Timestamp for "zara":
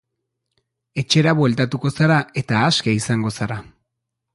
1.99-2.19, 3.41-3.65